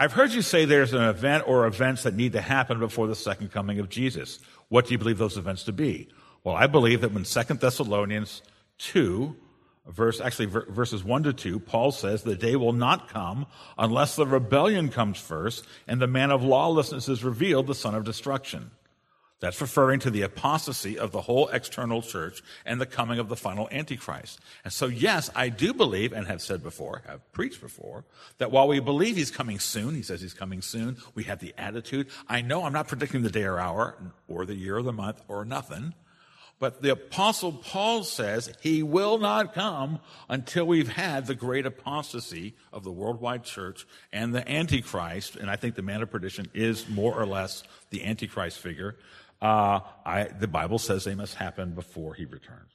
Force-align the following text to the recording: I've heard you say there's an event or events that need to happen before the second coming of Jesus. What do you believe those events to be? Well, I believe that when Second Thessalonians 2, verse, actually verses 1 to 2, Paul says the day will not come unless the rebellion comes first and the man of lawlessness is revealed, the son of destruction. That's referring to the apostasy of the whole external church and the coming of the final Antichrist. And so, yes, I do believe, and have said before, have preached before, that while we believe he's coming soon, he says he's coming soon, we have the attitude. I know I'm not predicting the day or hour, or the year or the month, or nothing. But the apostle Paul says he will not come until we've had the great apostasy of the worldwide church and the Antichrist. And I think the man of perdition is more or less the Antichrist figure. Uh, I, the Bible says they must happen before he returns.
I've 0.00 0.12
heard 0.12 0.30
you 0.30 0.42
say 0.42 0.64
there's 0.64 0.92
an 0.92 1.02
event 1.02 1.42
or 1.48 1.66
events 1.66 2.04
that 2.04 2.14
need 2.14 2.34
to 2.34 2.40
happen 2.40 2.78
before 2.78 3.08
the 3.08 3.16
second 3.16 3.50
coming 3.50 3.80
of 3.80 3.88
Jesus. 3.88 4.38
What 4.68 4.86
do 4.86 4.92
you 4.92 4.98
believe 4.98 5.18
those 5.18 5.36
events 5.36 5.64
to 5.64 5.72
be? 5.72 6.08
Well, 6.44 6.54
I 6.54 6.68
believe 6.68 7.00
that 7.00 7.12
when 7.12 7.24
Second 7.24 7.58
Thessalonians 7.58 8.42
2, 8.78 9.34
verse, 9.88 10.20
actually 10.20 10.46
verses 10.46 11.02
1 11.02 11.24
to 11.24 11.32
2, 11.32 11.58
Paul 11.58 11.90
says 11.90 12.22
the 12.22 12.36
day 12.36 12.54
will 12.54 12.72
not 12.72 13.08
come 13.08 13.46
unless 13.76 14.14
the 14.14 14.24
rebellion 14.24 14.88
comes 14.88 15.18
first 15.18 15.66
and 15.88 16.00
the 16.00 16.06
man 16.06 16.30
of 16.30 16.44
lawlessness 16.44 17.08
is 17.08 17.24
revealed, 17.24 17.66
the 17.66 17.74
son 17.74 17.96
of 17.96 18.04
destruction. 18.04 18.70
That's 19.40 19.60
referring 19.60 20.00
to 20.00 20.10
the 20.10 20.22
apostasy 20.22 20.98
of 20.98 21.12
the 21.12 21.20
whole 21.22 21.48
external 21.48 22.02
church 22.02 22.42
and 22.66 22.80
the 22.80 22.86
coming 22.86 23.20
of 23.20 23.28
the 23.28 23.36
final 23.36 23.68
Antichrist. 23.70 24.40
And 24.64 24.72
so, 24.72 24.86
yes, 24.86 25.30
I 25.34 25.48
do 25.48 25.72
believe, 25.72 26.12
and 26.12 26.26
have 26.26 26.42
said 26.42 26.62
before, 26.62 27.02
have 27.06 27.30
preached 27.32 27.60
before, 27.60 28.04
that 28.38 28.50
while 28.50 28.66
we 28.66 28.80
believe 28.80 29.16
he's 29.16 29.30
coming 29.30 29.60
soon, 29.60 29.94
he 29.94 30.02
says 30.02 30.20
he's 30.20 30.34
coming 30.34 30.60
soon, 30.60 30.96
we 31.14 31.22
have 31.24 31.38
the 31.38 31.54
attitude. 31.56 32.08
I 32.28 32.40
know 32.40 32.64
I'm 32.64 32.72
not 32.72 32.88
predicting 32.88 33.22
the 33.22 33.30
day 33.30 33.44
or 33.44 33.60
hour, 33.60 33.96
or 34.26 34.44
the 34.44 34.56
year 34.56 34.78
or 34.78 34.82
the 34.82 34.92
month, 34.92 35.22
or 35.28 35.44
nothing. 35.44 35.94
But 36.58 36.82
the 36.82 36.90
apostle 36.90 37.52
Paul 37.52 38.02
says 38.02 38.52
he 38.60 38.82
will 38.82 39.18
not 39.18 39.54
come 39.54 40.00
until 40.28 40.66
we've 40.66 40.88
had 40.88 41.26
the 41.26 41.34
great 41.34 41.66
apostasy 41.66 42.56
of 42.72 42.82
the 42.82 42.90
worldwide 42.90 43.44
church 43.44 43.86
and 44.12 44.34
the 44.34 44.48
Antichrist. 44.50 45.36
And 45.36 45.50
I 45.50 45.56
think 45.56 45.76
the 45.76 45.82
man 45.82 46.02
of 46.02 46.10
perdition 46.10 46.48
is 46.54 46.88
more 46.88 47.14
or 47.14 47.26
less 47.26 47.62
the 47.90 48.04
Antichrist 48.04 48.58
figure. 48.58 48.96
Uh, 49.40 49.80
I, 50.04 50.24
the 50.24 50.48
Bible 50.48 50.78
says 50.78 51.04
they 51.04 51.14
must 51.14 51.34
happen 51.34 51.72
before 51.72 52.14
he 52.14 52.24
returns. 52.24 52.72